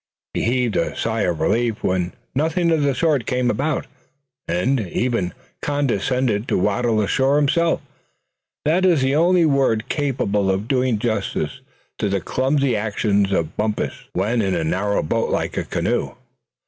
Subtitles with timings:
[0.33, 3.85] He heaved a sigh of relief when nothing of the sort came about;
[4.47, 5.31] and even
[5.61, 7.81] condescended to waddle ashore himself
[8.65, 11.61] that is the only word capable of doing justice
[11.99, 16.13] to the clumsy actions of Bumpus when in a narrow boat like a canoe.